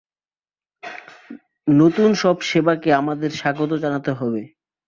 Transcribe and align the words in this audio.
নতুন 1.67 2.09
সব 2.13 2.35
সেবাকে 2.41 2.89
আমাদের 2.93 3.31
স্বাগত 3.31 3.71
জানাতে 3.83 4.11
হবে। 4.11 4.41